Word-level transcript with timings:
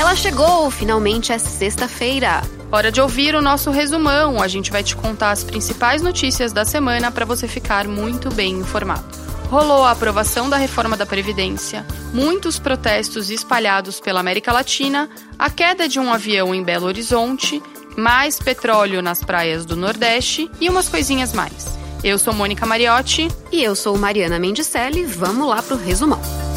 Ela 0.00 0.16
chegou, 0.16 0.70
finalmente 0.70 1.30
é 1.30 1.36
sexta-feira. 1.36 2.40
Hora 2.72 2.90
de 2.90 3.02
ouvir 3.02 3.34
o 3.34 3.42
nosso 3.42 3.70
resumão. 3.70 4.40
A 4.40 4.48
gente 4.48 4.70
vai 4.70 4.82
te 4.82 4.96
contar 4.96 5.30
as 5.30 5.44
principais 5.44 6.00
notícias 6.00 6.54
da 6.54 6.64
semana 6.64 7.10
para 7.10 7.26
você 7.26 7.46
ficar 7.46 7.86
muito 7.86 8.32
bem 8.32 8.54
informado. 8.54 9.04
Rolou 9.50 9.84
a 9.84 9.90
aprovação 9.90 10.48
da 10.48 10.56
reforma 10.56 10.96
da 10.96 11.04
Previdência, 11.04 11.84
muitos 12.14 12.58
protestos 12.58 13.28
espalhados 13.28 14.00
pela 14.00 14.20
América 14.20 14.50
Latina, 14.50 15.06
a 15.38 15.50
queda 15.50 15.86
de 15.86 16.00
um 16.00 16.10
avião 16.10 16.54
em 16.54 16.64
Belo 16.64 16.86
Horizonte, 16.86 17.62
mais 17.94 18.38
petróleo 18.38 19.02
nas 19.02 19.22
praias 19.22 19.66
do 19.66 19.76
Nordeste 19.76 20.50
e 20.58 20.70
umas 20.70 20.88
coisinhas 20.88 21.34
mais. 21.34 21.78
Eu 22.02 22.18
sou 22.18 22.32
Mônica 22.32 22.64
Mariotti. 22.64 23.28
E 23.52 23.62
eu 23.62 23.76
sou 23.76 23.98
Mariana 23.98 24.38
Mendicelli. 24.38 25.04
Vamos 25.04 25.46
lá 25.46 25.60
pro 25.60 25.76
resumão. 25.76 26.49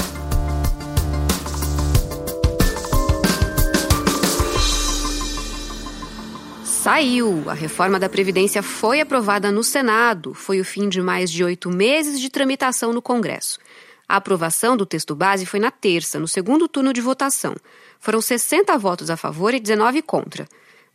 Saiu! 6.84 7.46
A 7.48 7.54
reforma 7.54 7.98
da 7.98 8.10
Previdência 8.10 8.62
foi 8.62 9.00
aprovada 9.00 9.50
no 9.50 9.64
Senado. 9.64 10.34
Foi 10.34 10.60
o 10.60 10.66
fim 10.66 10.90
de 10.90 11.02
mais 11.02 11.32
de 11.32 11.42
oito 11.42 11.70
meses 11.70 12.20
de 12.20 12.30
tramitação 12.30 12.92
no 12.92 13.02
Congresso. 13.02 13.58
A 14.06 14.18
aprovação 14.18 14.76
do 14.76 14.86
texto 14.86 15.16
base 15.16 15.46
foi 15.46 15.62
na 15.62 15.72
terça, 15.72 16.20
no 16.20 16.28
segundo 16.28 16.68
turno 16.68 16.92
de 16.92 17.00
votação. 17.00 17.56
Foram 18.02 18.20
60 18.20 18.78
votos 18.78 19.10
a 19.10 19.16
favor 19.16 19.54
e 19.54 19.62
19 19.62 20.02
contra. 20.02 20.46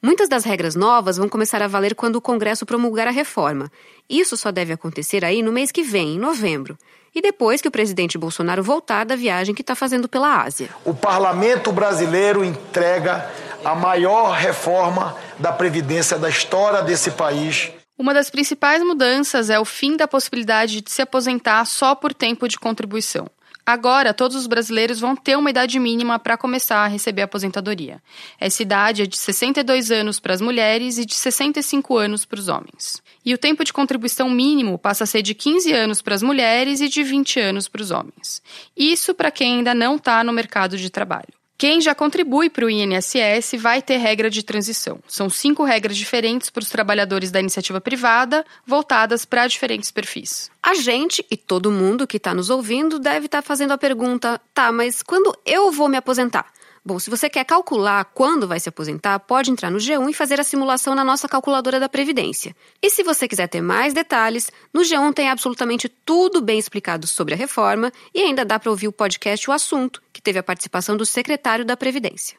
Muitas 0.03 0.29
das 0.29 0.45
regras 0.45 0.75
novas 0.75 1.17
vão 1.17 1.27
começar 1.27 1.63
a 1.63 1.67
valer 1.67 1.95
quando 1.95 2.17
o 2.17 2.21
Congresso 2.21 2.67
promulgar 2.67 3.09
a 3.09 3.11
reforma. 3.11 3.73
Isso 4.11 4.37
só 4.37 4.53
deve 4.53 4.75
acontecer 4.75 5.25
aí 5.25 5.43
no 5.43 5.53
mês 5.53 5.73
que 5.73 5.83
vem, 5.83 6.17
em 6.17 6.19
novembro. 6.19 6.77
E 7.15 7.23
depois 7.23 7.63
que 7.63 7.69
o 7.69 7.71
presidente 7.71 8.19
Bolsonaro 8.19 8.63
voltar 8.63 9.07
da 9.07 9.17
viagem 9.17 9.55
que 9.55 9.63
está 9.63 9.75
fazendo 9.75 10.07
pela 10.07 10.43
Ásia. 10.43 10.69
O 10.85 10.93
parlamento 10.93 11.73
brasileiro 11.73 12.45
entrega 12.45 13.29
a 13.65 13.75
maior 13.75 14.33
reforma 14.33 15.17
da 15.39 15.53
Previdência 15.53 16.19
da 16.19 16.29
história 16.29 16.83
desse 16.83 17.11
país. 17.11 17.71
Uma 17.99 18.15
das 18.15 18.31
principais 18.31 18.83
mudanças 18.83 19.51
é 19.51 19.59
o 19.59 19.65
fim 19.65 19.97
da 19.97 20.07
possibilidade 20.07 20.81
de 20.81 20.91
se 20.91 21.03
aposentar 21.03 21.65
só 21.65 21.95
por 21.95 22.15
tempo 22.15 22.47
de 22.47 22.59
contribuição. 22.59 23.29
Agora, 23.69 24.15
todos 24.15 24.35
os 24.35 24.47
brasileiros 24.47 24.99
vão 24.99 25.15
ter 25.15 25.37
uma 25.37 25.51
idade 25.51 25.79
mínima 25.79 26.19
para 26.19 26.39
começar 26.39 26.85
a 26.85 26.87
receber 26.87 27.21
a 27.21 27.25
aposentadoria. 27.27 28.03
Essa 28.41 28.63
idade 28.63 29.03
é 29.03 29.07
de 29.07 29.19
62 29.19 29.91
anos 29.91 30.19
para 30.19 30.33
as 30.33 30.41
mulheres 30.41 30.97
e 30.97 31.05
de 31.05 31.15
65 31.15 31.99
anos 31.99 32.25
para 32.25 32.39
os 32.41 32.49
homens. 32.49 33.03
E 33.23 33.35
o 33.35 33.37
tempo 33.37 33.63
de 33.63 33.73
contribuição 33.73 34.31
mínimo 34.31 34.79
passa 34.79 35.05
a 35.05 35.07
ser 35.07 35.21
de 35.21 35.35
15 35.35 35.71
anos 35.71 36.01
para 36.01 36.15
as 36.15 36.23
mulheres 36.23 36.81
e 36.81 36.89
de 36.89 37.03
20 37.03 37.41
anos 37.41 37.69
para 37.69 37.83
os 37.83 37.91
homens. 37.91 38.41
Isso 38.75 39.15
para 39.15 39.31
quem 39.31 39.59
ainda 39.59 39.75
não 39.75 39.97
está 39.97 40.25
no 40.25 40.33
mercado 40.33 40.79
de 40.79 40.89
trabalho. 40.89 41.38
Quem 41.59 41.81
já 41.81 41.93
contribui 41.93 42.49
para 42.49 42.65
o 42.65 42.71
INSS 42.71 43.55
vai 43.59 43.83
ter 43.83 43.97
regra 43.97 44.31
de 44.31 44.45
transição. 44.45 45.01
São 45.09 45.29
cinco 45.29 45.65
regras 45.65 45.97
diferentes 45.97 46.51
para 46.51 46.63
os 46.63 46.69
trabalhadores 46.69 47.33
da 47.33 47.41
iniciativa 47.41 47.81
privada, 47.81 48.47
voltadas 48.65 49.25
para 49.25 49.49
diferentes 49.49 49.91
perfis. 49.91 50.53
A 50.63 50.75
gente 50.75 51.27
e 51.29 51.37
todo 51.37 51.73
mundo 51.73 52.07
que 52.07 52.17
está 52.17 52.33
nos 52.33 52.49
ouvindo 52.49 53.01
deve 53.01 53.27
estar 53.27 53.43
tá 53.43 53.47
fazendo 53.47 53.73
a 53.73 53.79
pergunta: 53.79 54.41
tá, 54.55 54.71
mas 54.71 55.03
quando 55.03 55.37
eu 55.45 55.73
vou 55.73 55.89
me 55.89 55.97
aposentar? 55.97 56.47
Bom, 56.89 56.99
se 56.99 57.11
você 57.11 57.29
quer 57.29 57.45
calcular 57.45 58.03
quando 58.15 58.49
vai 58.49 58.59
se 58.59 58.71
aposentar, 58.71 59.19
pode 59.19 59.51
entrar 59.51 59.71
no 59.71 59.77
G1 59.77 60.09
e 60.09 60.15
fazer 60.15 60.41
a 60.41 60.43
simulação 60.43 60.95
na 60.95 61.05
nossa 61.05 61.29
calculadora 61.29 61.79
da 61.79 61.87
Previdência. 61.87 62.57
E 62.81 62.89
se 62.89 63.03
você 63.03 63.29
quiser 63.29 63.47
ter 63.47 63.61
mais 63.61 63.93
detalhes, 63.93 64.51
no 64.73 64.81
G1 64.81 65.13
tem 65.13 65.29
absolutamente 65.29 65.87
tudo 65.87 66.41
bem 66.41 66.59
explicado 66.59 67.07
sobre 67.07 67.35
a 67.35 67.37
reforma 67.37 67.93
e 68.15 68.23
ainda 68.23 68.43
dá 68.43 68.59
para 68.59 68.71
ouvir 68.71 68.89
o 68.89 68.93
podcast 68.93 69.51
O 69.51 69.53
Assunto, 69.53 70.03
que 70.11 70.23
teve 70.23 70.39
a 70.39 70.43
participação 70.43 70.97
do 70.97 71.05
secretário 71.05 71.63
da 71.63 71.77
Previdência. 71.77 72.39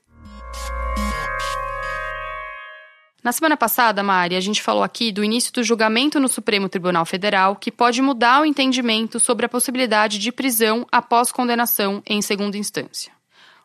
Na 3.24 3.32
semana 3.32 3.56
passada, 3.56 4.02
Mari, 4.02 4.36
a 4.36 4.42
gente 4.42 4.64
falou 4.64 4.82
aqui 4.82 5.12
do 5.12 5.24
início 5.24 5.54
do 5.54 5.64
julgamento 5.64 6.20
no 6.20 6.28
Supremo 6.28 6.68
Tribunal 6.68 7.06
Federal, 7.06 7.56
que 7.56 7.72
pode 7.72 8.02
mudar 8.02 8.42
o 8.42 8.46
entendimento 8.46 9.20
sobre 9.20 9.46
a 9.46 9.50
possibilidade 9.50 10.18
de 10.18 10.32
prisão 10.32 10.88
após 10.92 11.32
condenação 11.32 12.02
em 12.04 12.20
segunda 12.20 12.58
instância. 12.58 13.19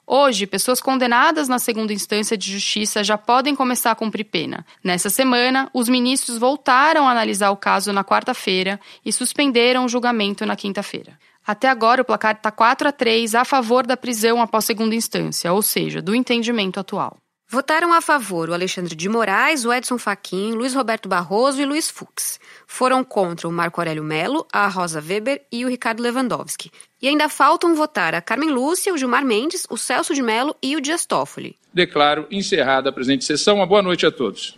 Hoje, 0.06 0.46
pessoas 0.46 0.82
condenadas 0.82 1.48
na 1.48 1.58
segunda 1.58 1.92
instância 1.92 2.36
de 2.36 2.52
justiça 2.52 3.02
já 3.02 3.16
podem 3.16 3.56
começar 3.56 3.90
a 3.90 3.94
cumprir 3.94 4.24
pena. 4.24 4.66
Nessa 4.82 5.08
semana, 5.08 5.70
os 5.72 5.88
ministros 5.88 6.36
voltaram 6.36 7.08
a 7.08 7.10
analisar 7.10 7.50
o 7.50 7.56
caso 7.56 7.92
na 7.92 8.04
quarta-feira 8.04 8.78
e 9.04 9.10
suspenderam 9.10 9.86
o 9.86 9.88
julgamento 9.88 10.44
na 10.44 10.56
quinta-feira. 10.56 11.18
Até 11.46 11.68
agora, 11.68 12.02
o 12.02 12.04
placar 12.04 12.36
está 12.36 12.50
4 12.50 12.88
a 12.88 12.92
3 12.92 13.34
a 13.34 13.44
favor 13.44 13.86
da 13.86 13.96
prisão 13.96 14.42
após 14.42 14.66
segunda 14.66 14.94
instância, 14.94 15.52
ou 15.52 15.62
seja, 15.62 16.02
do 16.02 16.14
entendimento 16.14 16.78
atual. 16.78 17.23
Votaram 17.48 17.92
a 17.92 18.00
favor 18.00 18.48
o 18.48 18.54
Alexandre 18.54 18.94
de 18.96 19.08
Moraes, 19.08 19.64
o 19.64 19.72
Edson 19.72 19.98
Fachin, 19.98 20.52
Luiz 20.52 20.74
Roberto 20.74 21.08
Barroso 21.08 21.60
e 21.60 21.64
Luiz 21.64 21.90
Fux. 21.90 22.40
Foram 22.66 23.04
contra 23.04 23.46
o 23.46 23.52
Marco 23.52 23.80
Aurélio 23.80 24.02
Melo, 24.02 24.46
a 24.52 24.66
Rosa 24.66 25.00
Weber 25.00 25.42
e 25.52 25.64
o 25.64 25.68
Ricardo 25.68 26.02
Lewandowski. 26.02 26.70
E 27.00 27.06
ainda 27.06 27.28
faltam 27.28 27.74
votar 27.74 28.14
a 28.14 28.22
Carmen 28.22 28.50
Lúcia, 28.50 28.92
o 28.92 28.98
Gilmar 28.98 29.24
Mendes, 29.24 29.66
o 29.68 29.76
Celso 29.76 30.14
de 30.14 30.22
Mello 30.22 30.56
e 30.62 30.74
o 30.74 30.80
Dias 30.80 31.06
Toffoli. 31.06 31.56
Declaro 31.72 32.26
encerrada 32.30 32.88
a 32.88 32.92
presente 32.92 33.24
sessão. 33.24 33.56
Uma 33.56 33.66
boa 33.66 33.82
noite 33.82 34.06
a 34.06 34.10
todos. 34.10 34.56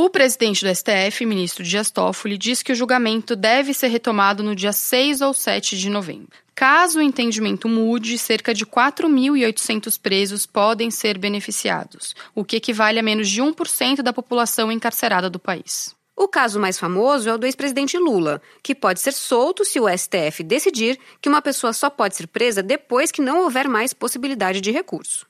O 0.00 0.08
presidente 0.08 0.64
do 0.64 0.72
STF, 0.72 1.26
ministro 1.26 1.64
Dias 1.64 1.90
Toffoli, 1.90 2.38
diz 2.38 2.62
que 2.62 2.70
o 2.70 2.74
julgamento 2.76 3.34
deve 3.34 3.74
ser 3.74 3.88
retomado 3.88 4.44
no 4.44 4.54
dia 4.54 4.72
6 4.72 5.20
ou 5.22 5.34
7 5.34 5.76
de 5.76 5.90
novembro. 5.90 6.38
Caso 6.54 7.00
o 7.00 7.02
entendimento 7.02 7.68
mude, 7.68 8.16
cerca 8.16 8.54
de 8.54 8.64
4.800 8.64 10.00
presos 10.00 10.46
podem 10.46 10.88
ser 10.88 11.18
beneficiados, 11.18 12.14
o 12.32 12.44
que 12.44 12.54
equivale 12.54 13.00
a 13.00 13.02
menos 13.02 13.28
de 13.28 13.42
1% 13.42 14.00
da 14.00 14.12
população 14.12 14.70
encarcerada 14.70 15.28
do 15.28 15.40
país. 15.40 15.96
O 16.16 16.28
caso 16.28 16.60
mais 16.60 16.78
famoso 16.78 17.28
é 17.28 17.34
o 17.34 17.38
do 17.38 17.46
ex-presidente 17.46 17.98
Lula, 17.98 18.40
que 18.62 18.76
pode 18.76 19.00
ser 19.00 19.12
solto 19.12 19.64
se 19.64 19.80
o 19.80 19.88
STF 19.88 20.44
decidir 20.44 20.96
que 21.20 21.28
uma 21.28 21.42
pessoa 21.42 21.72
só 21.72 21.90
pode 21.90 22.14
ser 22.14 22.28
presa 22.28 22.62
depois 22.62 23.10
que 23.10 23.20
não 23.20 23.42
houver 23.42 23.66
mais 23.66 23.92
possibilidade 23.92 24.60
de 24.60 24.70
recurso. 24.70 25.26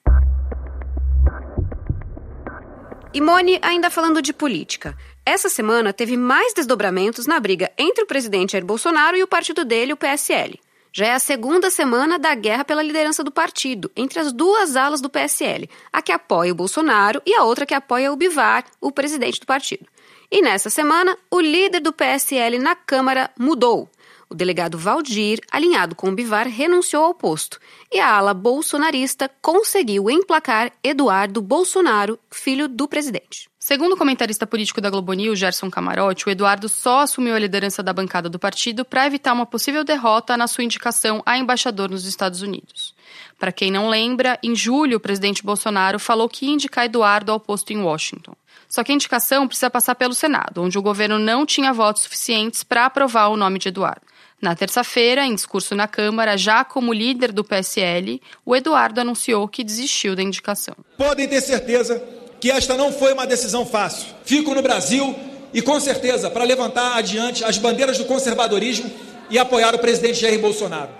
E 3.12 3.22
Mone, 3.22 3.58
ainda 3.62 3.88
falando 3.88 4.20
de 4.20 4.34
política. 4.34 4.94
Essa 5.24 5.48
semana 5.48 5.94
teve 5.94 6.14
mais 6.14 6.52
desdobramentos 6.52 7.26
na 7.26 7.40
briga 7.40 7.72
entre 7.78 8.04
o 8.04 8.06
presidente 8.06 8.52
Jair 8.52 8.64
Bolsonaro 8.64 9.16
e 9.16 9.22
o 9.22 9.26
partido 9.26 9.64
dele, 9.64 9.94
o 9.94 9.96
PSL. 9.96 10.60
Já 10.92 11.06
é 11.06 11.12
a 11.12 11.18
segunda 11.18 11.70
semana 11.70 12.18
da 12.18 12.34
guerra 12.34 12.64
pela 12.64 12.82
liderança 12.82 13.24
do 13.24 13.30
partido, 13.30 13.90
entre 13.96 14.18
as 14.18 14.30
duas 14.32 14.76
alas 14.76 15.00
do 15.00 15.08
PSL, 15.08 15.68
a 15.90 16.02
que 16.02 16.12
apoia 16.12 16.52
o 16.52 16.54
Bolsonaro 16.54 17.22
e 17.24 17.34
a 17.34 17.44
outra 17.44 17.64
que 17.64 17.74
apoia 17.74 18.12
o 18.12 18.16
Bivar, 18.16 18.64
o 18.80 18.92
presidente 18.92 19.40
do 19.40 19.46
partido. 19.46 19.86
E 20.30 20.42
nessa 20.42 20.68
semana, 20.68 21.16
o 21.30 21.40
líder 21.40 21.80
do 21.80 21.92
PSL 21.92 22.58
na 22.58 22.74
Câmara 22.74 23.30
mudou. 23.38 23.88
O 24.30 24.34
delegado 24.34 24.76
Valdir, 24.76 25.40
alinhado 25.50 25.94
com 25.94 26.10
o 26.10 26.14
Bivar, 26.14 26.46
renunciou 26.46 27.02
ao 27.02 27.14
posto 27.14 27.58
e 27.90 27.98
a 27.98 28.14
ala 28.14 28.34
bolsonarista 28.34 29.30
conseguiu 29.40 30.10
emplacar 30.10 30.70
Eduardo 30.84 31.40
Bolsonaro, 31.40 32.18
filho 32.30 32.68
do 32.68 32.86
presidente. 32.86 33.48
Segundo 33.58 33.92
o 33.92 33.96
comentarista 33.96 34.46
político 34.46 34.80
da 34.82 34.90
Globo 34.90 35.14
News, 35.14 35.38
Gerson 35.38 35.70
Camarote, 35.70 36.26
o 36.26 36.30
Eduardo 36.30 36.68
só 36.68 37.00
assumiu 37.00 37.34
a 37.34 37.38
liderança 37.38 37.82
da 37.82 37.92
bancada 37.92 38.28
do 38.28 38.38
partido 38.38 38.84
para 38.84 39.06
evitar 39.06 39.32
uma 39.32 39.46
possível 39.46 39.82
derrota 39.82 40.36
na 40.36 40.46
sua 40.46 40.64
indicação 40.64 41.22
a 41.24 41.38
embaixador 41.38 41.90
nos 41.90 42.04
Estados 42.04 42.42
Unidos. 42.42 42.94
Para 43.38 43.52
quem 43.52 43.70
não 43.70 43.88
lembra, 43.88 44.38
em 44.42 44.54
julho 44.54 44.98
o 44.98 45.00
presidente 45.00 45.42
Bolsonaro 45.42 45.98
falou 45.98 46.28
que 46.28 46.46
ia 46.46 46.52
indicar 46.52 46.84
Eduardo 46.84 47.32
ao 47.32 47.40
posto 47.40 47.72
em 47.72 47.80
Washington. 47.80 48.34
Só 48.68 48.84
que 48.84 48.92
a 48.92 48.94
indicação 48.94 49.48
precisa 49.48 49.70
passar 49.70 49.94
pelo 49.94 50.12
Senado, 50.12 50.62
onde 50.62 50.78
o 50.78 50.82
governo 50.82 51.18
não 51.18 51.46
tinha 51.46 51.72
votos 51.72 52.02
suficientes 52.02 52.62
para 52.62 52.84
aprovar 52.84 53.28
o 53.28 53.36
nome 53.36 53.58
de 53.58 53.68
Eduardo. 53.68 54.02
Na 54.40 54.54
terça-feira, 54.54 55.26
em 55.26 55.34
discurso 55.34 55.74
na 55.74 55.88
Câmara, 55.88 56.36
já 56.36 56.64
como 56.64 56.92
líder 56.92 57.32
do 57.32 57.42
PSL, 57.42 58.22
o 58.46 58.54
Eduardo 58.54 59.00
anunciou 59.00 59.48
que 59.48 59.64
desistiu 59.64 60.14
da 60.14 60.22
indicação. 60.22 60.76
Podem 60.96 61.26
ter 61.26 61.40
certeza 61.40 62.00
que 62.40 62.48
esta 62.48 62.76
não 62.76 62.92
foi 62.92 63.12
uma 63.12 63.26
decisão 63.26 63.66
fácil. 63.66 64.06
Fico 64.24 64.54
no 64.54 64.62
Brasil 64.62 65.12
e, 65.52 65.60
com 65.60 65.80
certeza, 65.80 66.30
para 66.30 66.44
levantar 66.44 66.96
adiante 66.96 67.44
as 67.44 67.58
bandeiras 67.58 67.98
do 67.98 68.04
conservadorismo 68.04 68.88
e 69.28 69.38
apoiar 69.40 69.74
o 69.74 69.78
presidente 69.80 70.20
Jair 70.20 70.40
Bolsonaro. 70.40 70.90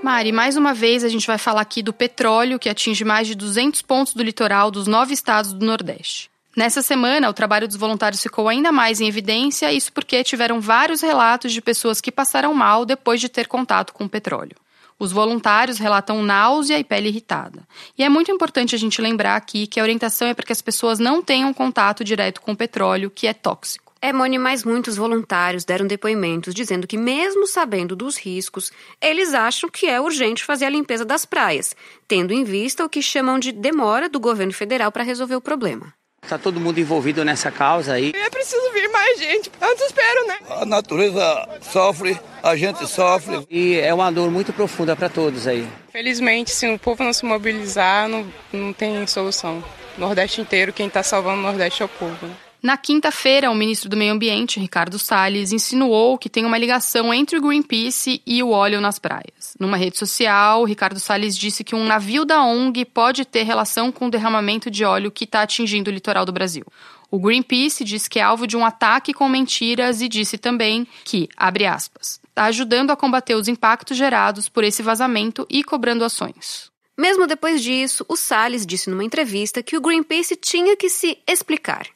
Mari, 0.00 0.30
mais 0.30 0.56
uma 0.56 0.72
vez 0.72 1.02
a 1.02 1.08
gente 1.08 1.26
vai 1.26 1.38
falar 1.38 1.62
aqui 1.62 1.82
do 1.82 1.92
petróleo 1.92 2.60
que 2.60 2.68
atinge 2.68 3.04
mais 3.04 3.26
de 3.26 3.34
200 3.34 3.82
pontos 3.82 4.14
do 4.14 4.22
litoral 4.22 4.70
dos 4.70 4.86
nove 4.86 5.12
estados 5.12 5.52
do 5.52 5.66
Nordeste. 5.66 6.30
Nessa 6.56 6.80
semana, 6.80 7.28
o 7.28 7.34
trabalho 7.34 7.68
dos 7.68 7.76
voluntários 7.76 8.22
ficou 8.22 8.48
ainda 8.48 8.72
mais 8.72 8.98
em 8.98 9.06
evidência, 9.06 9.70
isso 9.70 9.92
porque 9.92 10.24
tiveram 10.24 10.58
vários 10.58 11.02
relatos 11.02 11.52
de 11.52 11.60
pessoas 11.60 12.00
que 12.00 12.10
passaram 12.10 12.54
mal 12.54 12.86
depois 12.86 13.20
de 13.20 13.28
ter 13.28 13.46
contato 13.46 13.92
com 13.92 14.04
o 14.04 14.08
petróleo. 14.08 14.56
Os 14.98 15.12
voluntários 15.12 15.76
relatam 15.76 16.22
náusea 16.22 16.78
e 16.78 16.84
pele 16.84 17.08
irritada. 17.08 17.62
E 17.98 18.02
é 18.02 18.08
muito 18.08 18.30
importante 18.32 18.74
a 18.74 18.78
gente 18.78 19.02
lembrar 19.02 19.36
aqui 19.36 19.66
que 19.66 19.78
a 19.78 19.82
orientação 19.82 20.28
é 20.28 20.32
para 20.32 20.46
que 20.46 20.52
as 20.52 20.62
pessoas 20.62 20.98
não 20.98 21.22
tenham 21.22 21.52
contato 21.52 22.02
direto 22.02 22.40
com 22.40 22.52
o 22.52 22.56
petróleo, 22.56 23.10
que 23.10 23.26
é 23.26 23.34
tóxico. 23.34 23.92
É, 24.00 24.10
Moni, 24.10 24.38
mas 24.38 24.64
muitos 24.64 24.96
voluntários 24.96 25.62
deram 25.62 25.86
depoimentos 25.86 26.54
dizendo 26.54 26.86
que, 26.86 26.96
mesmo 26.96 27.46
sabendo 27.46 27.94
dos 27.94 28.16
riscos, 28.16 28.72
eles 28.98 29.34
acham 29.34 29.68
que 29.68 29.84
é 29.84 30.00
urgente 30.00 30.42
fazer 30.42 30.64
a 30.64 30.70
limpeza 30.70 31.04
das 31.04 31.26
praias, 31.26 31.76
tendo 32.08 32.32
em 32.32 32.44
vista 32.44 32.82
o 32.82 32.88
que 32.88 33.02
chamam 33.02 33.38
de 33.38 33.52
demora 33.52 34.08
do 34.08 34.18
governo 34.18 34.54
federal 34.54 34.90
para 34.90 35.04
resolver 35.04 35.36
o 35.36 35.40
problema. 35.40 35.92
Está 36.26 36.36
todo 36.36 36.58
mundo 36.58 36.80
envolvido 36.80 37.24
nessa 37.24 37.52
causa 37.52 37.92
aí. 37.92 38.12
É 38.12 38.28
preciso 38.28 38.72
vir 38.72 38.88
mais 38.88 39.16
gente. 39.16 39.48
É 39.60 39.64
um 39.64 39.74
desespero, 39.76 40.26
né? 40.26 40.38
A 40.50 40.66
natureza 40.66 41.48
sofre, 41.62 42.18
a 42.42 42.56
gente 42.56 42.84
sofre. 42.88 43.46
E 43.48 43.78
é 43.78 43.94
uma 43.94 44.10
dor 44.10 44.28
muito 44.28 44.52
profunda 44.52 44.96
para 44.96 45.08
todos 45.08 45.46
aí. 45.46 45.64
Felizmente, 45.92 46.50
se 46.50 46.68
o 46.68 46.80
povo 46.80 47.04
não 47.04 47.12
se 47.12 47.24
mobilizar, 47.24 48.08
não, 48.08 48.26
não 48.52 48.72
tem 48.72 49.06
solução. 49.06 49.62
Nordeste 49.96 50.40
inteiro, 50.40 50.72
quem 50.72 50.88
está 50.88 51.00
salvando 51.00 51.38
o 51.38 51.42
Nordeste 51.42 51.82
é 51.82 51.84
o 51.84 51.88
povo. 51.88 52.26
Né? 52.26 52.34
Na 52.62 52.76
quinta-feira, 52.76 53.50
o 53.50 53.54
ministro 53.54 53.88
do 53.88 53.96
Meio 53.96 54.12
Ambiente, 54.12 54.58
Ricardo 54.58 54.98
Salles, 54.98 55.52
insinuou 55.52 56.18
que 56.18 56.28
tem 56.28 56.44
uma 56.44 56.58
ligação 56.58 57.12
entre 57.12 57.38
o 57.38 57.40
Greenpeace 57.42 58.22
e 58.26 58.42
o 58.42 58.50
óleo 58.50 58.80
nas 58.80 58.98
praias. 58.98 59.54
Numa 59.60 59.76
rede 59.76 59.98
social, 59.98 60.64
Ricardo 60.64 60.98
Salles 60.98 61.36
disse 61.36 61.62
que 61.62 61.74
um 61.74 61.84
navio 61.84 62.24
da 62.24 62.42
ONG 62.42 62.84
pode 62.84 63.24
ter 63.24 63.42
relação 63.42 63.92
com 63.92 64.06
o 64.06 64.10
derramamento 64.10 64.70
de 64.70 64.84
óleo 64.84 65.10
que 65.10 65.24
está 65.24 65.42
atingindo 65.42 65.90
o 65.90 65.94
litoral 65.94 66.24
do 66.24 66.32
Brasil. 66.32 66.64
O 67.10 67.18
Greenpeace 67.18 67.84
disse 67.84 68.10
que 68.10 68.18
é 68.18 68.22
alvo 68.22 68.46
de 68.46 68.56
um 68.56 68.64
ataque 68.64 69.14
com 69.14 69.28
mentiras 69.28 70.00
e 70.00 70.08
disse 70.08 70.36
também 70.36 70.86
que, 71.04 71.28
abre 71.36 71.66
aspas, 71.66 72.20
está 72.28 72.46
ajudando 72.46 72.90
a 72.90 72.96
combater 72.96 73.34
os 73.34 73.48
impactos 73.48 73.96
gerados 73.96 74.48
por 74.48 74.64
esse 74.64 74.82
vazamento 74.82 75.46
e 75.48 75.62
cobrando 75.62 76.04
ações. 76.04 76.70
Mesmo 76.98 77.26
depois 77.26 77.62
disso, 77.62 78.04
o 78.08 78.16
Salles 78.16 78.66
disse 78.66 78.90
numa 78.90 79.04
entrevista 79.04 79.62
que 79.62 79.76
o 79.76 79.80
Greenpeace 79.80 80.34
tinha 80.34 80.76
que 80.76 80.88
se 80.88 81.18
explicar. 81.28 81.86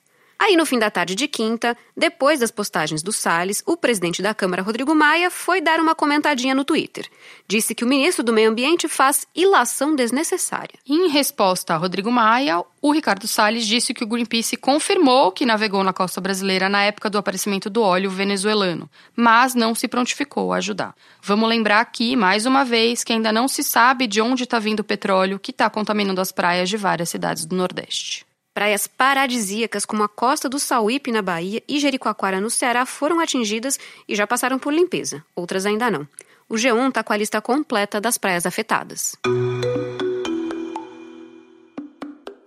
Aí, 0.43 0.57
no 0.57 0.65
fim 0.65 0.79
da 0.79 0.91
tarde 0.91 1.15
de 1.15 1.29
quinta, 1.29 1.77
depois 1.95 2.41
das 2.41 2.51
postagens 2.51 3.03
do 3.03 3.13
Salles, 3.13 3.63
o 3.67 3.77
presidente 3.77 4.23
da 4.23 4.33
Câmara, 4.33 4.63
Rodrigo 4.63 4.95
Maia, 4.95 5.31
foi 5.31 5.61
dar 5.61 5.79
uma 5.79 5.95
comentadinha 5.95 6.55
no 6.55 6.65
Twitter. 6.65 7.07
Disse 7.47 7.75
que 7.75 7.85
o 7.85 7.87
ministro 7.87 8.25
do 8.25 8.33
Meio 8.33 8.51
Ambiente 8.51 8.89
faz 8.89 9.27
ilação 9.35 9.95
desnecessária. 9.95 10.79
Em 10.89 11.11
resposta 11.11 11.75
a 11.75 11.77
Rodrigo 11.77 12.11
Maia, 12.11 12.65
o 12.81 12.91
Ricardo 12.91 13.29
Salles 13.29 13.67
disse 13.67 13.93
que 13.93 14.03
o 14.03 14.07
Greenpeace 14.07 14.57
confirmou 14.57 15.31
que 15.31 15.45
navegou 15.45 15.85
na 15.85 15.93
costa 15.93 16.23
brasileira 16.23 16.71
na 16.71 16.85
época 16.85 17.11
do 17.11 17.19
aparecimento 17.19 17.69
do 17.69 17.83
óleo 17.83 18.09
venezuelano, 18.09 18.89
mas 19.15 19.55
não 19.55 19.75
se 19.75 19.87
prontificou 19.89 20.55
a 20.55 20.57
ajudar. 20.57 20.95
Vamos 21.23 21.51
lembrar 21.51 21.81
aqui, 21.81 22.17
mais 22.17 22.47
uma 22.47 22.65
vez, 22.65 23.05
que 23.05 23.13
ainda 23.13 23.31
não 23.31 23.47
se 23.47 23.63
sabe 23.63 24.07
de 24.07 24.23
onde 24.23 24.45
está 24.45 24.59
vindo 24.59 24.81
o 24.81 24.85
petróleo 24.85 25.39
que 25.39 25.51
está 25.51 25.69
contaminando 25.69 26.19
as 26.19 26.33
praias 26.33 26.71
de 26.71 26.79
várias 26.79 27.11
cidades 27.11 27.45
do 27.45 27.55
Nordeste. 27.55 28.30
Praias 28.53 28.89
paradisíacas 28.89 29.87
como 29.87 30.03
a 30.03 30.09
Costa 30.09 30.49
do 30.49 30.59
Sauípe, 30.59 31.13
na 31.13 31.23
Bahia, 31.23 31.63
e 31.69 31.79
Jericoacoara, 31.79 32.41
no 32.41 32.51
Ceará, 32.51 32.85
foram 32.85 33.21
atingidas 33.21 33.79
e 34.09 34.17
já 34.17 34.27
passaram 34.27 34.59
por 34.59 34.73
limpeza. 34.73 35.25
Outras 35.37 35.67
ainda 35.67 35.91
não. 35.91 36.07
O 36.49 36.55
G1 36.55 36.89
está 36.89 37.05
com 37.05 37.13
a 37.13 37.17
lista 37.17 37.41
completa 37.41 38.01
das 38.01 38.19
praias 38.19 38.45
afetadas. 38.45 39.15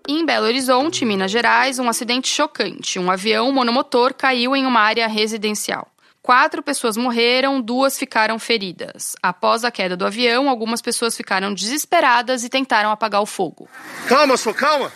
Em 0.05 0.25
Belo 0.25 0.45
Horizonte, 0.45 1.05
Minas 1.05 1.31
Gerais, 1.31 1.79
um 1.79 1.87
acidente 1.87 2.27
chocante. 2.27 2.99
Um 2.99 3.09
avião 3.09 3.49
monomotor 3.53 4.13
caiu 4.13 4.53
em 4.57 4.65
uma 4.65 4.81
área 4.81 5.07
residencial. 5.07 5.87
Quatro 6.21 6.61
pessoas 6.61 6.97
morreram, 6.97 7.61
duas 7.61 7.97
ficaram 7.97 8.37
feridas. 8.37 9.15
Após 9.21 9.63
a 9.63 9.71
queda 9.71 9.95
do 9.95 10.05
avião, 10.05 10.49
algumas 10.49 10.81
pessoas 10.81 11.15
ficaram 11.15 11.53
desesperadas 11.53 12.43
e 12.43 12.49
tentaram 12.49 12.91
apagar 12.91 13.21
o 13.21 13.25
fogo. 13.25 13.69
Calma, 14.07 14.35
só 14.35 14.53
calma. 14.53 14.91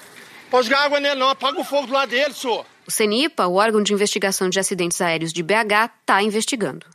Pode 0.50 0.68
jogar 0.68 0.86
água 0.86 1.00
nele, 1.00 1.16
não. 1.16 1.30
Apaga 1.30 1.60
o 1.60 1.64
fogo 1.64 1.88
do 1.88 1.94
lado 1.94 2.10
dele, 2.10 2.34
senhor. 2.34 2.66
O 2.88 2.92
CENIPA, 2.92 3.48
o 3.48 3.56
órgão 3.56 3.84
de 3.84 3.94
investigação 3.94 4.50
de 4.50 4.60
acidentes 4.60 5.02
aéreos 5.02 5.34
de 5.34 5.44
BH, 5.44 5.92
está 6.00 6.24
investigando. 6.24 6.86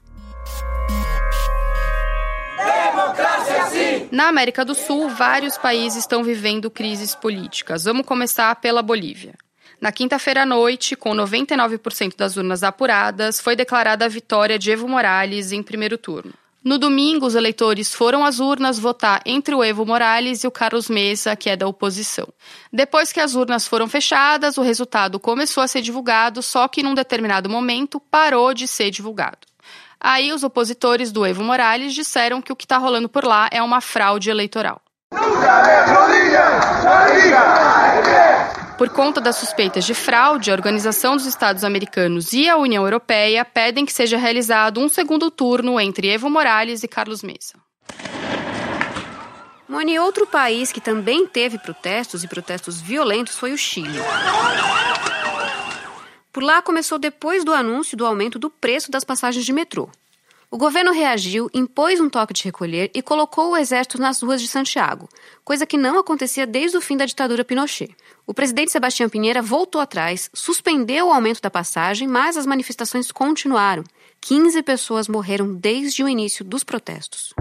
Na 4.10 4.28
América 4.28 4.64
do 4.64 4.75
Sul, 4.75 5.08
vários 5.10 5.58
países 5.58 6.00
estão 6.00 6.22
vivendo 6.22 6.70
crises 6.70 7.14
políticas. 7.14 7.84
Vamos 7.84 8.06
começar 8.06 8.54
pela 8.56 8.82
Bolívia. 8.82 9.34
Na 9.81 9.90
quinta-feira 9.90 10.43
à 10.43 10.46
noite, 10.46 10.94
com 10.94 11.10
99% 11.10 12.16
das 12.16 12.37
urnas 12.37 12.62
apuradas, 12.62 13.40
foi 13.40 13.56
declarada 13.56 14.04
a 14.04 14.08
vitória 14.08 14.58
de 14.58 14.70
Evo 14.70 14.87
Morales 14.87 15.50
em 15.50 15.62
primeiro 15.62 15.99
turno. 15.99 16.32
No 16.64 16.79
domingo, 16.79 17.26
os 17.26 17.35
eleitores 17.35 17.93
foram 17.93 18.25
às 18.25 18.38
urnas 18.38 18.79
votar 18.79 19.20
entre 19.26 19.53
o 19.53 19.64
Evo 19.64 19.85
Morales 19.85 20.44
e 20.44 20.47
o 20.47 20.50
Carlos 20.50 20.88
Mesa, 20.88 21.35
que 21.35 21.50
é 21.50 21.56
da 21.56 21.67
oposição. 21.67 22.29
Depois 22.73 23.12
que 23.12 23.19
as 23.19 23.35
urnas 23.35 23.67
foram 23.67 23.88
fechadas, 23.88 24.56
o 24.56 24.62
resultado 24.62 25.19
começou 25.19 25.61
a 25.61 25.67
ser 25.67 25.82
divulgado, 25.82 26.41
só 26.41 26.69
que 26.69 26.82
num 26.82 26.94
determinado 26.94 27.50
momento 27.50 27.99
parou 27.99 28.55
de 28.55 28.69
ser 28.69 28.91
divulgado. 28.91 29.38
Aí 30.00 30.32
os 30.32 30.44
opositores 30.44 31.11
do 31.11 31.26
Evo 31.26 31.43
Morales 31.43 31.94
disseram 31.94 32.41
que 32.41 32.53
o 32.53 32.56
que 32.56 32.64
está 32.64 32.79
rolando 32.79 33.09
por 33.09 33.25
lá 33.25 33.49
é 33.50 33.61
uma 33.61 33.81
fraude 33.81 34.31
eleitoral. 34.31 34.81
Por 38.78 38.88
conta 38.90 39.20
das 39.20 39.37
suspeitas 39.37 39.84
de 39.84 39.94
fraude, 39.94 40.50
a 40.50 40.54
Organização 40.54 41.14
dos 41.14 41.26
Estados 41.26 41.62
Americanos 41.62 42.32
e 42.32 42.49
a 42.49 42.56
União 42.56 42.84
Europeia 42.84 43.44
pedem 43.44 43.87
que 43.87 43.93
seja 43.93 44.16
realizado 44.16 44.81
um 44.81 44.88
segundo 44.88 45.31
turno 45.31 45.78
entre 45.78 46.08
Evo 46.08 46.28
Morales 46.28 46.82
e 46.82 46.88
Carlos 46.88 47.22
Mesa. 47.22 47.54
Moni, 49.69 49.99
outro 49.99 50.26
país 50.26 50.72
que 50.72 50.81
também 50.81 51.26
teve 51.26 51.58
protestos 51.58 52.25
e 52.25 52.28
protestos 52.28 52.81
violentos 52.81 53.37
foi 53.37 53.52
o 53.52 53.56
Chile. 53.56 54.00
Por 56.32 56.43
lá 56.43 56.60
começou 56.60 56.99
depois 56.99 57.44
do 57.44 57.54
anúncio 57.54 57.96
do 57.96 58.04
aumento 58.04 58.38
do 58.38 58.50
preço 58.50 58.90
das 58.90 59.04
passagens 59.04 59.44
de 59.44 59.52
metrô. 59.52 59.88
O 60.52 60.58
governo 60.58 60.93
reagiu, 60.93 61.49
impôs 61.54 61.99
um 61.99 62.10
toque 62.10 62.34
de 62.34 62.44
recolher 62.44 62.90
e 62.94 63.00
colocou 63.00 63.52
o 63.52 63.56
exército 63.56 63.99
nas 63.99 64.20
ruas 64.20 64.38
de 64.38 64.46
Santiago, 64.46 65.08
coisa 65.43 65.64
que 65.64 65.78
não 65.78 65.99
acontecia 65.99 66.46
desde 66.46 66.76
o 66.76 66.81
fim 66.82 66.94
da 66.94 67.06
ditadura 67.06 67.43
Pinochet. 67.43 67.96
O 68.26 68.34
presidente 68.34 68.70
Sebastião 68.70 69.08
Pinheira 69.08 69.40
voltou 69.40 69.81
atrás, 69.81 70.28
suspendeu 70.34 71.06
o 71.06 71.10
aumento 71.10 71.40
da 71.40 71.49
passagem, 71.49 72.06
mas 72.06 72.37
as 72.37 72.44
manifestações 72.44 73.10
continuaram. 73.10 73.82
15 74.20 74.62
pessoas 74.62 75.08
morreram 75.08 75.54
desde 75.54 76.04
o 76.04 76.08
início 76.08 76.44
dos 76.44 76.62
protestos. 76.62 77.32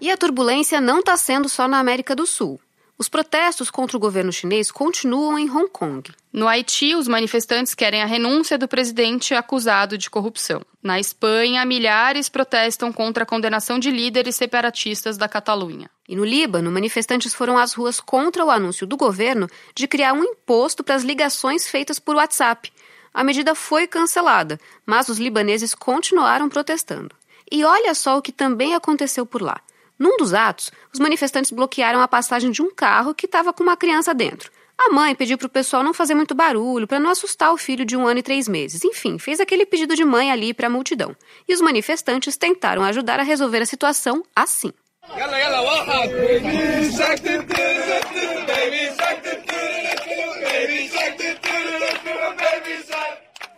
E 0.00 0.10
a 0.10 0.16
turbulência 0.16 0.80
não 0.80 0.98
está 0.98 1.16
sendo 1.16 1.48
só 1.48 1.68
na 1.68 1.78
América 1.78 2.16
do 2.16 2.26
Sul. 2.26 2.58
Os 2.98 3.08
protestos 3.08 3.70
contra 3.70 3.96
o 3.96 4.00
governo 4.00 4.32
chinês 4.32 4.72
continuam 4.72 5.38
em 5.38 5.48
Hong 5.48 5.70
Kong. 5.70 6.10
No 6.32 6.48
Haiti, 6.48 6.96
os 6.96 7.06
manifestantes 7.06 7.72
querem 7.72 8.02
a 8.02 8.06
renúncia 8.06 8.58
do 8.58 8.66
presidente 8.66 9.34
acusado 9.34 9.96
de 9.96 10.10
corrupção. 10.10 10.62
Na 10.82 10.98
Espanha, 10.98 11.64
milhares 11.64 12.28
protestam 12.28 12.92
contra 12.92 13.22
a 13.22 13.26
condenação 13.26 13.78
de 13.78 13.88
líderes 13.88 14.34
separatistas 14.34 15.16
da 15.16 15.28
Catalunha. 15.28 15.88
E 16.08 16.16
no 16.16 16.24
Líbano, 16.24 16.72
manifestantes 16.72 17.32
foram 17.32 17.56
às 17.56 17.72
ruas 17.72 18.00
contra 18.00 18.44
o 18.44 18.50
anúncio 18.50 18.84
do 18.84 18.96
governo 18.96 19.48
de 19.76 19.86
criar 19.86 20.12
um 20.12 20.24
imposto 20.24 20.82
para 20.82 20.96
as 20.96 21.04
ligações 21.04 21.68
feitas 21.68 22.00
por 22.00 22.16
WhatsApp. 22.16 22.72
A 23.14 23.22
medida 23.22 23.54
foi 23.54 23.86
cancelada, 23.86 24.58
mas 24.84 25.08
os 25.08 25.20
libaneses 25.20 25.72
continuaram 25.72 26.48
protestando. 26.48 27.14
E 27.48 27.64
olha 27.64 27.94
só 27.94 28.18
o 28.18 28.22
que 28.22 28.32
também 28.32 28.74
aconteceu 28.74 29.24
por 29.24 29.40
lá. 29.40 29.60
Num 29.98 30.16
dos 30.16 30.32
atos, 30.32 30.70
os 30.92 31.00
manifestantes 31.00 31.50
bloquearam 31.50 32.00
a 32.00 32.08
passagem 32.08 32.50
de 32.50 32.62
um 32.62 32.72
carro 32.72 33.14
que 33.14 33.26
estava 33.26 33.52
com 33.52 33.62
uma 33.62 33.76
criança 33.76 34.14
dentro. 34.14 34.50
A 34.78 34.92
mãe 34.92 35.12
pediu 35.12 35.36
para 35.36 35.48
o 35.48 35.50
pessoal 35.50 35.82
não 35.82 35.92
fazer 35.92 36.14
muito 36.14 36.36
barulho 36.36 36.86
para 36.86 37.00
não 37.00 37.10
assustar 37.10 37.52
o 37.52 37.56
filho 37.56 37.84
de 37.84 37.96
um 37.96 38.06
ano 38.06 38.20
e 38.20 38.22
três 38.22 38.46
meses. 38.46 38.84
Enfim, 38.84 39.18
fez 39.18 39.40
aquele 39.40 39.66
pedido 39.66 39.96
de 39.96 40.04
mãe 40.04 40.30
ali 40.30 40.54
para 40.54 40.68
a 40.68 40.70
multidão. 40.70 41.16
E 41.48 41.52
os 41.52 41.60
manifestantes 41.60 42.36
tentaram 42.36 42.84
ajudar 42.84 43.18
a 43.18 43.24
resolver 43.24 43.60
a 43.60 43.66
situação 43.66 44.22
assim. 44.36 44.72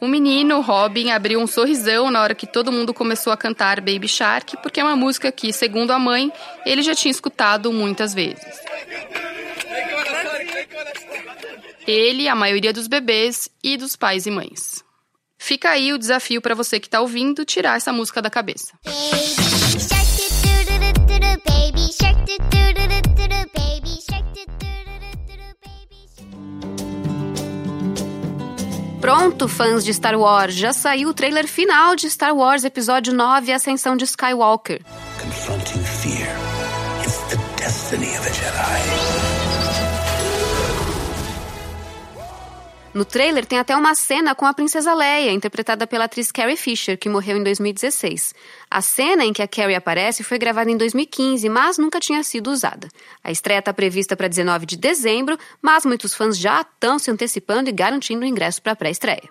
O 0.01 0.09
menino, 0.09 0.61
Robin, 0.63 1.11
abriu 1.11 1.39
um 1.41 1.47
sorrisão 1.47 2.11
na 2.11 2.23
hora 2.23 2.35
que 2.35 2.47
todo 2.47 2.73
mundo 2.73 2.95
começou 2.95 3.33
a 3.33 3.37
cantar 3.37 3.81
Baby 3.81 4.09
Shark, 4.09 4.57
porque 4.63 4.81
é 4.81 4.85
uma 4.85 4.97
música 4.97 5.31
que, 5.31 5.53
segundo 5.53 5.91
a 5.91 5.99
mãe, 5.99 6.33
ele 6.65 6.83
já 6.83 6.95
tinha 6.95 7.11
escutado 7.11 7.71
muitas 7.71 8.15
vezes. 8.15 8.43
Ele, 11.87 12.29
a 12.29 12.35
maioria 12.35 12.73
dos 12.73 12.87
bebês 12.87 13.51
e 13.63 13.77
dos 13.77 13.95
pais 13.95 14.25
e 14.25 14.31
mães. 14.31 14.83
Fica 15.37 15.71
aí 15.71 15.93
o 15.93 15.99
desafio 15.99 16.41
para 16.41 16.55
você 16.55 16.81
que 16.81 16.87
está 16.87 17.01
ouvindo 17.01 17.45
tirar 17.45 17.77
essa 17.77 17.93
música 17.93 18.23
da 18.23 18.31
cabeça. 18.31 18.79
Pronto, 29.13 29.49
fãs 29.49 29.85
de 29.85 29.93
Star 29.93 30.15
Wars, 30.15 30.55
já 30.55 30.73
saiu 30.73 31.09
o 31.09 31.13
trailer 31.13 31.49
final 31.49 31.97
de 31.97 32.09
Star 32.09 32.33
Wars 32.33 32.63
Episódio 32.63 33.13
9, 33.13 33.53
Ascensão 33.53 33.97
de 33.97 34.05
Skywalker. 34.05 34.83
Confronting 35.21 35.83
fear 35.83 36.29
is 37.05 37.17
the 37.29 37.37
destiny 37.61 38.17
of 38.17 38.25
a 38.25 38.33
Jedi. 38.33 39.30
No 42.93 43.05
trailer 43.05 43.47
tem 43.47 43.57
até 43.57 43.77
uma 43.77 43.95
cena 43.95 44.35
com 44.35 44.45
a 44.45 44.53
princesa 44.53 44.93
Leia, 44.93 45.31
interpretada 45.31 45.87
pela 45.87 46.07
atriz 46.07 46.33
Carrie 46.33 46.57
Fisher, 46.57 46.99
que 46.99 47.09
morreu 47.09 47.37
em 47.37 47.43
2016. 47.45 48.35
A 48.69 48.81
cena 48.81 49.25
em 49.25 49.33
que 49.33 49.43
a 49.43 49.47
Carrie 49.47 49.77
aparece 49.77 50.25
foi 50.25 50.39
gravada 50.39 50.69
em 50.73 50.77
2015, 50.77 51.49
mas 51.49 51.79
nunca 51.79 52.01
tinha 52.01 52.23
sido 52.25 52.51
usada. 52.51 52.89
A 53.23 53.31
estreia 53.31 53.61
está 53.61 53.73
prevista 53.73 54.17
para 54.17 54.27
19 54.27 54.67
de 54.67 54.77
dezembro, 54.77 55.39
mas 55.63 55.85
muitos 55.87 56.15
fãs 56.15 56.37
já 56.37 56.63
estão 56.63 56.99
se 56.99 57.13
antecipando 57.13 57.71
e 57.71 57.73
garantindo 57.73 58.23
o 58.23 58.29
ingresso 58.29 58.61
para 58.61 58.73
a 58.73 58.77
pré-estreia. 58.77 59.31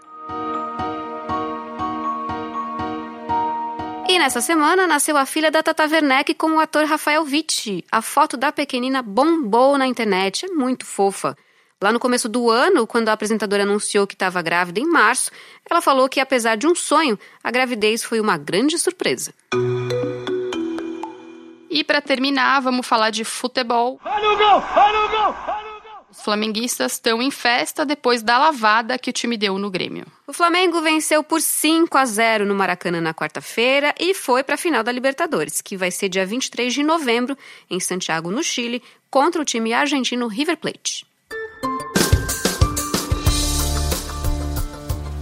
E 4.08 4.18
nessa 4.18 4.40
semana 4.40 4.88
nasceu 4.88 5.18
a 5.18 5.26
filha 5.26 5.52
da 5.52 5.62
Tata 5.62 5.84
Werneck 5.84 6.34
com 6.34 6.52
o 6.52 6.60
ator 6.60 6.86
Rafael 6.86 7.24
Witt. 7.24 7.84
A 7.92 8.02
foto 8.02 8.38
da 8.38 8.54
pequenina 8.54 9.02
bombou 9.02 9.78
na 9.78 9.86
internet, 9.86 10.46
é 10.46 10.48
muito 10.48 10.86
fofa. 10.86 11.36
Lá 11.82 11.94
no 11.94 12.00
começo 12.00 12.28
do 12.28 12.50
ano, 12.50 12.86
quando 12.86 13.08
a 13.08 13.14
apresentadora 13.14 13.64
anunciou 13.64 14.06
que 14.06 14.14
estava 14.14 14.42
grávida 14.42 14.82
em 14.82 14.86
março, 14.86 15.32
ela 15.70 15.82
falou 15.82 16.10
que, 16.10 16.20
apesar 16.20 16.58
de 16.58 16.68
um 16.68 16.76
sonho, 16.76 17.18
a 17.42 17.50
gravidez 17.50 18.04
foi 18.04 18.20
uma 18.20 18.38
grande 18.38 18.78
surpresa. 18.78 19.34
E 21.70 21.82
para 21.86 22.02
terminar, 22.02 22.60
vamos 22.60 22.86
falar 22.86 23.12
de 23.12 23.24
futebol. 23.24 23.98
Olha 24.04 24.30
o 24.30 24.38
gol! 24.38 24.64
Olha 24.76 25.06
o 25.06 25.10
gol! 25.10 25.36
Os 26.12 26.22
flamenguistas 26.22 26.94
estão 26.94 27.22
em 27.22 27.32
festa 27.32 27.86
depois 27.86 28.22
da 28.22 28.38
lavada 28.38 28.98
que 28.98 29.10
o 29.10 29.14
time 29.14 29.38
deu 29.38 29.58
no 29.58 29.70
Grêmio. 29.70 30.06
O 30.28 30.34
Flamengo 30.34 30.82
venceu 30.82 31.24
por 31.24 31.40
5 31.40 31.98
a 31.98 32.04
0 32.04 32.46
no 32.46 32.56
Maracanã 32.56 33.00
na 33.00 33.14
quarta-feira 33.14 33.96
e 33.98 34.14
foi 34.14 34.44
para 34.44 34.56
a 34.56 34.58
final 34.58 34.84
da 34.84 34.92
Libertadores, 34.92 35.62
que 35.62 35.78
vai 35.78 35.92
ser 35.92 36.10
dia 36.10 36.26
23 36.26 36.74
de 36.74 36.84
novembro, 36.84 37.38
em 37.70 37.80
Santiago, 37.80 38.32
no 38.32 38.44
Chile, 38.44 38.84
contra 39.10 39.42
o 39.42 39.46
time 39.46 39.72
argentino 39.72 40.28
River 40.28 40.58
Plate. 40.58 41.09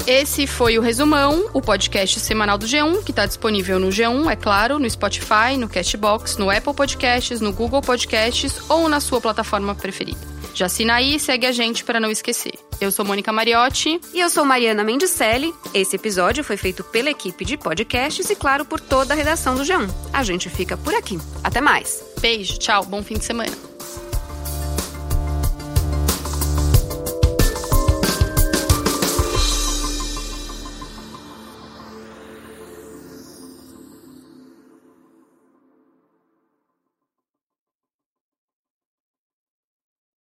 Esse 0.07 0.47
foi 0.47 0.79
o 0.79 0.81
Resumão, 0.81 1.49
o 1.53 1.61
podcast 1.61 2.21
semanal 2.21 2.57
do 2.57 2.65
G1, 2.65 3.03
que 3.03 3.11
está 3.11 3.25
disponível 3.25 3.77
no 3.77 3.89
G1, 3.89 4.31
é 4.31 4.37
claro, 4.37 4.79
no 4.79 4.89
Spotify, 4.89 5.57
no 5.59 5.67
Castbox, 5.67 6.37
no 6.37 6.49
Apple 6.49 6.73
Podcasts, 6.73 7.41
no 7.41 7.51
Google 7.51 7.81
Podcasts 7.81 8.57
ou 8.69 8.87
na 8.87 9.01
sua 9.01 9.19
plataforma 9.19 9.75
preferida. 9.75 10.21
Já 10.53 10.67
assina 10.67 10.93
aí 10.93 11.15
e 11.15 11.19
segue 11.19 11.45
a 11.45 11.51
gente 11.51 11.83
para 11.83 11.99
não 11.99 12.09
esquecer. 12.09 12.53
Eu 12.79 12.89
sou 12.89 13.03
Mônica 13.03 13.33
Mariotti. 13.33 13.99
E 14.13 14.21
eu 14.21 14.29
sou 14.29 14.45
Mariana 14.45 14.81
Mendicelli. 14.81 15.53
Esse 15.73 15.97
episódio 15.97 16.41
foi 16.41 16.55
feito 16.55 16.85
pela 16.85 17.09
equipe 17.09 17.43
de 17.43 17.57
podcasts 17.57 18.29
e, 18.29 18.35
claro, 18.35 18.63
por 18.63 18.79
toda 18.79 19.13
a 19.13 19.17
redação 19.17 19.55
do 19.55 19.63
G1. 19.63 19.89
A 20.13 20.23
gente 20.23 20.49
fica 20.49 20.77
por 20.77 20.95
aqui. 20.95 21.19
Até 21.43 21.59
mais. 21.59 22.01
Beijo, 22.21 22.57
tchau, 22.57 22.85
bom 22.85 23.03
fim 23.03 23.15
de 23.15 23.25
semana. 23.25 23.76